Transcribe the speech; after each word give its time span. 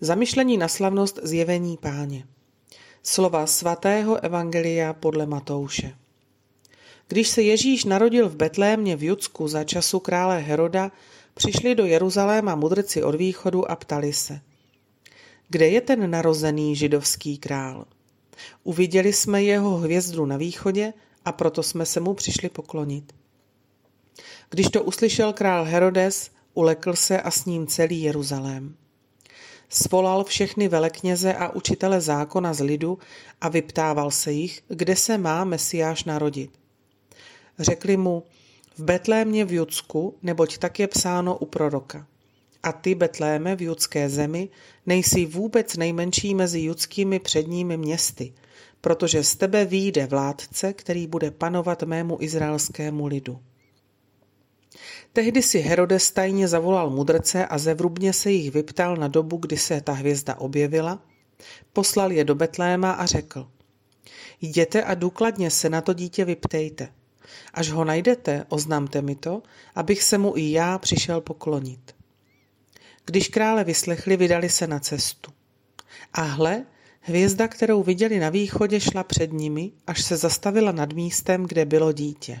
Zamyšlení 0.00 0.56
na 0.56 0.68
slavnost 0.68 1.20
zjevení 1.22 1.76
páně. 1.76 2.26
Slova 3.02 3.46
svatého 3.46 4.24
evangelia 4.24 4.92
podle 4.92 5.26
Matouše. 5.26 5.96
Když 7.08 7.28
se 7.28 7.42
Ježíš 7.42 7.84
narodil 7.84 8.28
v 8.28 8.36
Betlémě 8.36 8.96
v 8.96 9.02
Judsku 9.02 9.48
za 9.48 9.64
času 9.64 10.00
krále 10.00 10.38
Heroda, 10.38 10.92
přišli 11.34 11.74
do 11.74 11.86
Jeruzaléma 11.86 12.54
mudrci 12.54 13.02
od 13.02 13.14
východu 13.14 13.70
a 13.70 13.76
ptali 13.76 14.12
se. 14.12 14.40
Kde 15.48 15.68
je 15.68 15.80
ten 15.80 16.10
narozený 16.10 16.76
židovský 16.76 17.38
král? 17.38 17.84
Uviděli 18.64 19.12
jsme 19.12 19.42
jeho 19.42 19.76
hvězdu 19.76 20.26
na 20.26 20.36
východě 20.36 20.92
a 21.24 21.32
proto 21.32 21.62
jsme 21.62 21.86
se 21.86 22.00
mu 22.00 22.14
přišli 22.14 22.48
poklonit. 22.48 23.14
Když 24.50 24.68
to 24.68 24.82
uslyšel 24.82 25.32
král 25.32 25.64
Herodes, 25.64 26.30
ulekl 26.54 26.96
se 26.96 27.20
a 27.20 27.30
s 27.30 27.44
ním 27.44 27.66
celý 27.66 28.02
Jeruzalém. 28.02 28.76
Svolal 29.68 30.24
všechny 30.24 30.68
velekněze 30.68 31.34
a 31.34 31.48
učitele 31.48 32.00
zákona 32.00 32.54
z 32.54 32.60
lidu 32.60 32.98
a 33.40 33.48
vyptával 33.48 34.10
se 34.10 34.32
jich, 34.32 34.62
kde 34.68 34.96
se 34.96 35.18
má 35.18 35.44
Mesiáš 35.44 36.04
narodit. 36.04 36.50
Řekli 37.58 37.96
mu, 37.96 38.22
v 38.76 38.82
Betlémě 38.82 39.44
v 39.44 39.52
Judsku, 39.52 40.14
neboť 40.22 40.58
tak 40.58 40.78
je 40.78 40.88
psáno 40.88 41.38
u 41.38 41.46
proroka. 41.46 42.06
A 42.62 42.72
ty, 42.72 42.94
Betléme, 42.94 43.56
v 43.56 43.62
judské 43.62 44.08
zemi, 44.08 44.48
nejsi 44.86 45.26
vůbec 45.26 45.76
nejmenší 45.76 46.34
mezi 46.34 46.60
judskými 46.60 47.18
předními 47.18 47.76
městy, 47.76 48.32
protože 48.80 49.24
z 49.24 49.36
tebe 49.36 49.64
výjde 49.64 50.06
vládce, 50.06 50.72
který 50.72 51.06
bude 51.06 51.30
panovat 51.30 51.82
mému 51.82 52.18
izraelskému 52.20 53.06
lidu. 53.06 53.40
Tehdy 55.18 55.42
si 55.42 55.58
Herodes 55.58 56.10
tajně 56.10 56.48
zavolal 56.48 56.90
mudrce 56.90 57.46
a 57.46 57.58
zevrubně 57.58 58.12
se 58.12 58.30
jich 58.30 58.50
vyptal 58.50 58.96
na 58.96 59.08
dobu, 59.08 59.36
kdy 59.36 59.56
se 59.56 59.80
ta 59.80 59.92
hvězda 59.92 60.34
objevila, 60.34 61.02
poslal 61.72 62.12
je 62.12 62.24
do 62.24 62.34
Betléma 62.34 62.92
a 62.92 63.06
řekl, 63.06 63.48
jděte 64.40 64.84
a 64.84 64.94
důkladně 64.94 65.50
se 65.50 65.68
na 65.68 65.80
to 65.80 65.92
dítě 65.92 66.24
vyptejte. 66.24 66.88
Až 67.54 67.70
ho 67.70 67.84
najdete, 67.84 68.44
oznamte 68.48 69.02
mi 69.02 69.14
to, 69.14 69.42
abych 69.74 70.02
se 70.02 70.18
mu 70.18 70.36
i 70.36 70.50
já 70.50 70.78
přišel 70.78 71.20
poklonit. 71.20 71.94
Když 73.04 73.28
krále 73.28 73.64
vyslechli, 73.64 74.16
vydali 74.16 74.48
se 74.48 74.66
na 74.66 74.80
cestu. 74.80 75.30
A 76.12 76.22
hle, 76.22 76.64
hvězda, 77.00 77.48
kterou 77.48 77.82
viděli 77.82 78.20
na 78.20 78.30
východě, 78.30 78.80
šla 78.80 79.04
před 79.04 79.32
nimi, 79.32 79.72
až 79.86 80.04
se 80.04 80.16
zastavila 80.16 80.72
nad 80.72 80.92
místem, 80.92 81.44
kde 81.44 81.64
bylo 81.64 81.92
dítě. 81.92 82.40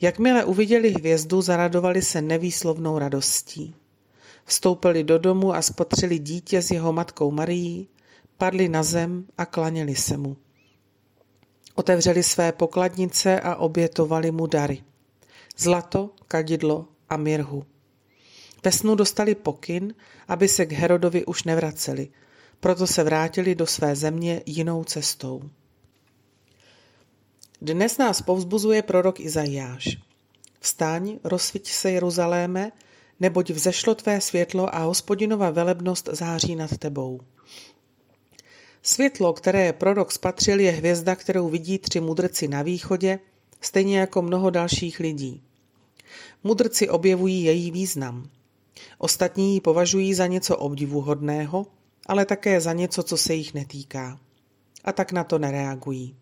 Jakmile 0.00 0.44
uviděli 0.44 0.90
hvězdu, 0.90 1.42
zaradovali 1.42 2.02
se 2.02 2.22
nevýslovnou 2.22 2.98
radostí. 2.98 3.74
Vstoupili 4.44 5.04
do 5.04 5.18
domu 5.18 5.54
a 5.54 5.62
spotřili 5.62 6.18
dítě 6.18 6.62
s 6.62 6.70
jeho 6.70 6.92
matkou 6.92 7.30
Marií, 7.30 7.88
padli 8.36 8.68
na 8.68 8.82
zem 8.82 9.24
a 9.38 9.46
klaněli 9.46 9.94
se 9.94 10.16
mu. 10.16 10.36
Otevřeli 11.74 12.22
své 12.22 12.52
pokladnice 12.52 13.40
a 13.40 13.56
obětovali 13.56 14.30
mu 14.30 14.46
dary. 14.46 14.82
Zlato, 15.56 16.10
kadidlo 16.28 16.88
a 17.08 17.16
mirhu. 17.16 17.64
Ve 18.64 18.72
snu 18.72 18.94
dostali 18.94 19.34
pokyn, 19.34 19.94
aby 20.28 20.48
se 20.48 20.66
k 20.66 20.72
Herodovi 20.72 21.24
už 21.24 21.44
nevraceli, 21.44 22.08
proto 22.60 22.86
se 22.86 23.04
vrátili 23.04 23.54
do 23.54 23.66
své 23.66 23.96
země 23.96 24.42
jinou 24.46 24.84
cestou. 24.84 25.42
Dnes 27.62 27.98
nás 27.98 28.18
povzbuzuje 28.22 28.82
prorok 28.82 29.22
Izajáš. 29.22 30.02
Vstáň, 30.60 31.22
rozsviť 31.24 31.70
se 31.70 31.90
Jeruzaléme, 31.90 32.72
neboť 33.20 33.50
vzešlo 33.50 33.94
tvé 33.94 34.20
světlo 34.20 34.74
a 34.74 34.78
hospodinova 34.78 35.50
velebnost 35.50 36.08
září 36.12 36.56
nad 36.56 36.78
tebou. 36.78 37.20
Světlo, 38.82 39.32
které 39.32 39.72
prorok 39.72 40.12
spatřil, 40.12 40.60
je 40.60 40.70
hvězda, 40.70 41.16
kterou 41.16 41.48
vidí 41.48 41.78
tři 41.78 42.00
mudrci 42.00 42.48
na 42.48 42.62
východě, 42.62 43.18
stejně 43.60 43.98
jako 43.98 44.22
mnoho 44.22 44.50
dalších 44.50 45.00
lidí. 45.00 45.42
Mudrci 46.44 46.88
objevují 46.88 47.42
její 47.42 47.70
význam. 47.70 48.30
Ostatní 48.98 49.54
ji 49.54 49.60
považují 49.60 50.14
za 50.14 50.26
něco 50.26 50.56
obdivuhodného, 50.56 51.66
ale 52.06 52.26
také 52.26 52.60
za 52.60 52.72
něco, 52.72 53.02
co 53.02 53.16
se 53.16 53.34
jich 53.34 53.54
netýká. 53.54 54.20
A 54.84 54.92
tak 54.92 55.12
na 55.12 55.24
to 55.24 55.38
nereagují. 55.38 56.16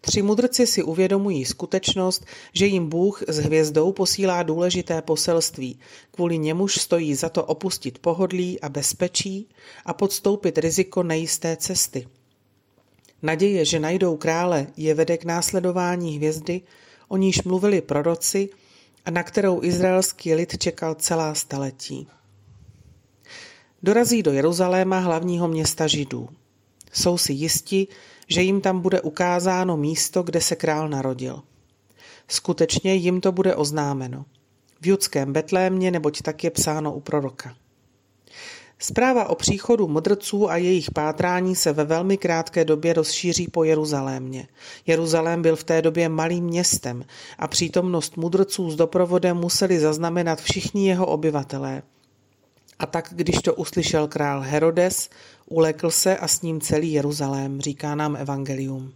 Tři 0.00 0.22
mudrci 0.22 0.66
si 0.66 0.82
uvědomují 0.82 1.44
skutečnost, 1.44 2.24
že 2.52 2.66
jim 2.66 2.88
Bůh 2.88 3.22
s 3.28 3.38
hvězdou 3.38 3.92
posílá 3.92 4.42
důležité 4.42 5.02
poselství, 5.02 5.78
kvůli 6.10 6.38
němuž 6.38 6.74
stojí 6.74 7.14
za 7.14 7.28
to 7.28 7.44
opustit 7.44 7.98
pohodlí 7.98 8.60
a 8.60 8.68
bezpečí 8.68 9.48
a 9.84 9.94
podstoupit 9.94 10.58
riziko 10.58 11.02
nejisté 11.02 11.56
cesty. 11.56 12.08
Naděje, 13.22 13.64
že 13.64 13.80
najdou 13.80 14.16
krále, 14.16 14.66
je 14.76 14.94
vede 14.94 15.18
k 15.18 15.24
následování 15.24 16.16
hvězdy, 16.16 16.60
o 17.08 17.16
níž 17.16 17.42
mluvili 17.42 17.80
proroci 17.80 18.48
a 19.04 19.10
na 19.10 19.22
kterou 19.22 19.62
izraelský 19.62 20.34
lid 20.34 20.58
čekal 20.58 20.94
celá 20.94 21.34
staletí. 21.34 22.08
Dorazí 23.82 24.22
do 24.22 24.32
Jeruzaléma, 24.32 24.98
hlavního 24.98 25.48
města 25.48 25.86
Židů. 25.86 26.28
Jsou 26.92 27.18
si 27.18 27.32
jisti, 27.32 27.88
že 28.28 28.42
jim 28.42 28.60
tam 28.60 28.80
bude 28.80 29.00
ukázáno 29.00 29.76
místo, 29.76 30.22
kde 30.22 30.40
se 30.40 30.56
král 30.56 30.88
narodil. 30.88 31.42
Skutečně 32.28 32.94
jim 32.94 33.20
to 33.20 33.32
bude 33.32 33.54
oznámeno. 33.54 34.24
V 34.80 34.86
judském 34.86 35.32
Betlémě, 35.32 35.90
neboť 35.90 36.22
tak 36.22 36.44
je 36.44 36.50
psáno 36.50 36.94
u 36.94 37.00
proroka. 37.00 37.54
Zpráva 38.78 39.28
o 39.28 39.34
příchodu 39.34 39.88
mudrců 39.88 40.50
a 40.50 40.56
jejich 40.56 40.90
pátrání 40.90 41.56
se 41.56 41.72
ve 41.72 41.84
velmi 41.84 42.16
krátké 42.16 42.64
době 42.64 42.92
rozšíří 42.92 43.48
po 43.48 43.64
Jeruzalémě. 43.64 44.48
Jeruzalém 44.86 45.42
byl 45.42 45.56
v 45.56 45.64
té 45.64 45.82
době 45.82 46.08
malým 46.08 46.44
městem 46.44 47.04
a 47.38 47.48
přítomnost 47.48 48.16
mudrců 48.16 48.70
s 48.70 48.76
doprovodem 48.76 49.36
museli 49.36 49.80
zaznamenat 49.80 50.40
všichni 50.40 50.88
jeho 50.88 51.06
obyvatelé. 51.06 51.82
A 52.82 52.86
tak, 52.86 53.08
když 53.12 53.36
to 53.36 53.54
uslyšel 53.54 54.08
král 54.08 54.40
Herodes, 54.40 55.10
ulekl 55.46 55.90
se 55.90 56.16
a 56.16 56.28
s 56.28 56.42
ním 56.42 56.60
celý 56.60 56.92
Jeruzalém, 56.92 57.60
říká 57.60 57.94
nám 57.94 58.16
Evangelium. 58.16 58.92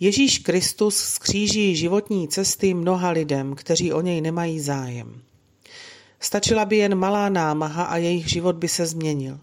Ježíš 0.00 0.38
Kristus 0.38 0.96
skříží 0.96 1.76
životní 1.76 2.28
cesty 2.28 2.74
mnoha 2.74 3.10
lidem, 3.10 3.54
kteří 3.54 3.92
o 3.92 4.00
něj 4.00 4.20
nemají 4.20 4.60
zájem. 4.60 5.22
Stačila 6.20 6.64
by 6.64 6.76
jen 6.76 6.94
malá 6.94 7.28
námaha 7.28 7.84
a 7.84 7.96
jejich 7.96 8.30
život 8.30 8.56
by 8.56 8.68
se 8.68 8.86
změnil. 8.86 9.40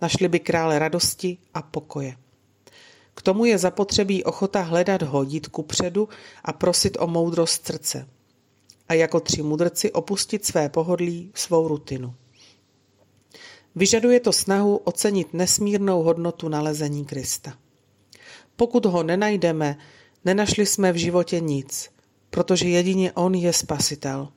Našli 0.00 0.28
by 0.28 0.40
krále 0.40 0.78
radosti 0.78 1.38
a 1.54 1.62
pokoje. 1.62 2.16
K 3.14 3.22
tomu 3.22 3.44
je 3.44 3.58
zapotřebí 3.58 4.24
ochota 4.24 4.60
hledat 4.60 5.02
ho, 5.02 5.22
jít 5.22 5.46
ku 5.46 5.62
předu 5.62 6.08
a 6.44 6.52
prosit 6.52 6.96
o 7.00 7.06
moudrost 7.06 7.66
srdce. 7.66 8.08
A 8.88 8.94
jako 8.94 9.20
tři 9.20 9.42
mudrci 9.42 9.92
opustit 9.92 10.44
své 10.44 10.68
pohodlí, 10.68 11.30
svou 11.34 11.68
rutinu. 11.68 12.14
Vyžaduje 13.74 14.20
to 14.20 14.32
snahu 14.32 14.76
ocenit 14.76 15.34
nesmírnou 15.34 16.02
hodnotu 16.02 16.48
nalezení 16.48 17.04
Krista. 17.04 17.58
Pokud 18.56 18.86
ho 18.86 19.02
nenajdeme, 19.02 19.78
nenašli 20.24 20.66
jsme 20.66 20.92
v 20.92 20.96
životě 20.96 21.40
nic, 21.40 21.90
protože 22.30 22.68
jedině 22.68 23.12
on 23.12 23.34
je 23.34 23.52
spasitel. 23.52 24.28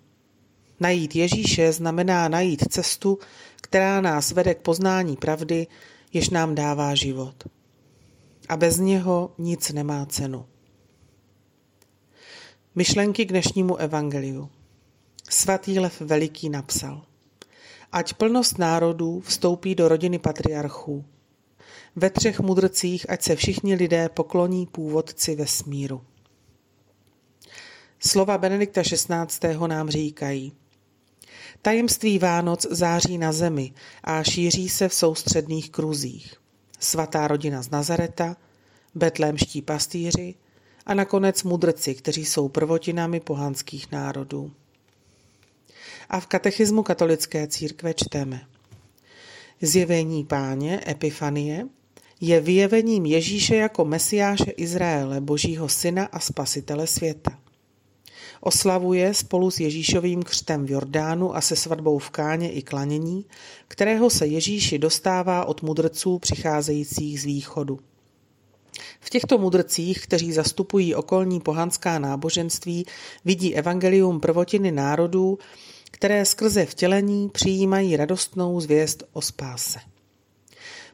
Najít 0.80 1.16
Ježíše 1.16 1.74
znamená 1.74 2.28
najít 2.28 2.64
cestu, 2.70 3.20
která 3.62 4.02
nás 4.02 4.32
vede 4.32 4.54
k 4.54 4.62
poznání 4.62 5.16
pravdy, 5.16 5.68
jež 6.14 6.30
nám 6.30 6.56
dává 6.56 6.96
život. 6.96 7.44
A 8.50 8.58
bez 8.58 8.78
něho 8.78 9.32
nic 9.38 9.72
nemá 9.72 10.06
cenu. 10.06 10.46
Myšlenky 12.80 13.26
k 13.26 13.30
dnešnímu 13.30 13.76
evangeliu. 13.76 14.50
Svatý 15.30 15.80
Lev 15.80 16.02
Veliký 16.02 16.50
napsal 16.50 17.02
ať 17.92 18.14
plnost 18.14 18.58
národů 18.58 19.20
vstoupí 19.20 19.76
do 19.76 19.88
rodiny 19.88 20.20
patriarchů. 20.20 21.06
Ve 21.96 22.10
třech 22.10 22.40
mudrcích, 22.40 23.10
ať 23.10 23.22
se 23.22 23.36
všichni 23.36 23.76
lidé 23.76 24.10
pokloní 24.10 24.66
původci 24.66 25.36
vesmíru. 25.36 26.02
Slova 28.00 28.38
Benedikta 28.38 28.82
XVI. 28.84 29.68
nám 29.68 29.90
říkají, 29.90 30.52
Tajemství 31.62 32.20
Vánoc 32.20 32.66
září 32.70 33.18
na 33.18 33.32
zemi 33.32 33.74
a 34.04 34.24
šíří 34.24 34.70
se 34.70 34.90
v 34.90 34.94
soustředných 34.94 35.70
kruzích. 35.70 36.34
Svatá 36.80 37.28
rodina 37.28 37.62
z 37.62 37.70
Nazareta, 37.70 38.36
betlémští 38.96 39.62
pastýři 39.62 40.36
a 40.90 40.94
nakonec 40.94 41.44
mudrci, 41.44 41.96
kteří 41.96 42.26
jsou 42.26 42.48
prvotinami 42.48 43.20
pohanských 43.20 43.92
národů 43.92 44.52
a 46.10 46.20
v 46.20 46.28
katechismu 46.28 46.84
katolické 46.84 47.48
církve 47.48 47.94
čteme. 47.94 48.42
Zjevení 49.62 50.24
páně, 50.24 50.82
Epifanie, 50.88 51.68
je 52.22 52.42
vyjevením 52.42 53.06
Ježíše 53.06 53.56
jako 53.56 53.86
mesiáše 53.86 54.52
Izraele, 54.52 55.22
božího 55.22 55.70
syna 55.70 56.06
a 56.06 56.20
spasitele 56.20 56.88
světa. 56.88 57.40
oslavuje 58.42 59.14
spolu 59.14 59.52
s 59.52 59.60
Ježíšovým 59.60 60.24
křtem 60.24 60.66
v 60.66 60.72
Jordánu 60.72 61.36
a 61.36 61.42
se 61.42 61.56
svatbou 61.56 62.00
v 62.00 62.10
Káně 62.10 62.52
i 62.52 62.62
klanění, 62.62 63.26
kterého 63.68 64.10
se 64.10 64.28
Ježíši 64.28 64.78
dostává 64.78 65.46
od 65.46 65.62
mudrců 65.62 66.20
přicházejících 66.20 67.22
z 67.22 67.26
východu. 67.26 67.80
V 69.00 69.10
těchto 69.10 69.38
mudrcích, 69.38 70.02
kteří 70.02 70.34
zastupují 70.34 70.96
okolní 70.96 71.40
pohanská 71.40 72.00
náboženství, 72.00 72.86
vidí 73.26 73.56
evangelium 73.56 74.20
prvotiny 74.20 74.72
národů, 74.72 75.38
které 75.92 76.26
skrze 76.26 76.66
vtělení 76.66 77.30
přijímají 77.30 77.98
radostnou 77.98 78.60
zvěst 78.60 79.04
o 79.14 79.22
spáse. 79.22 79.80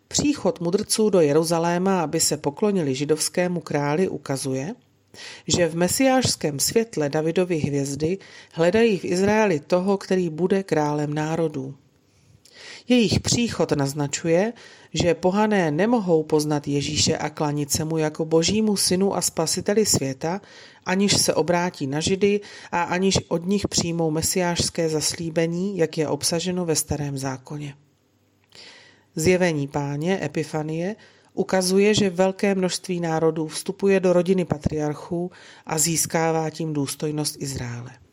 Příchod 0.07 0.60
mudrců 0.60 1.10
do 1.10 1.22
Jeruzaléma, 1.22 2.02
aby 2.02 2.19
se 2.19 2.38
poklonili 2.38 2.96
židovskému 2.96 3.60
králi, 3.60 4.07
ukazuje, 4.07 4.75
že 5.48 5.68
v 5.68 5.75
mesiářském 5.75 6.60
světle 6.60 7.10
Davidovy 7.10 7.57
hvězdy 7.57 8.18
hledají 8.54 8.98
v 8.98 9.06
Izraeli 9.06 9.60
toho, 9.60 9.98
který 9.98 10.30
bude 10.30 10.63
králem 10.63 11.13
národů. 11.13 11.75
Jejich 12.88 13.20
příchod 13.20 13.72
naznačuje, 13.72 14.54
že 14.94 15.14
pohané 15.14 15.72
nemohou 15.72 16.24
poznat 16.24 16.68
Ježíše 16.68 17.18
a 17.18 17.30
klanit 17.30 17.72
se 17.72 17.86
mu 17.86 17.98
jako 17.98 18.26
božímu 18.26 18.78
synu 18.78 19.16
a 19.16 19.22
spasiteli 19.22 19.86
světa, 19.86 20.42
aniž 20.86 21.18
se 21.18 21.34
obrátí 21.34 21.88
na 21.88 22.00
židy 22.00 22.42
a 22.72 22.84
aniž 22.84 23.20
od 23.28 23.46
nich 23.46 23.68
přijmou 23.68 24.12
mesiářské 24.12 24.90
zaslíbení, 24.90 25.78
jak 25.78 25.98
je 25.98 26.08
obsaženo 26.08 26.66
ve 26.66 26.76
starém 26.76 27.18
zákoně. 27.18 27.76
Zjevení 29.16 29.68
páně, 29.68 30.20
Epifanie, 30.24 30.96
ukazuje, 31.34 31.94
že 31.94 32.10
velké 32.10 32.56
množství 32.56 33.00
národů 33.00 33.48
vstupuje 33.48 34.00
do 34.00 34.14
rodiny 34.14 34.46
patriarchů 34.46 35.31
a 35.66 35.78
získává 35.78 36.50
tím 36.50 36.74
důstojnost 36.74 37.42
Izraele. 37.42 38.05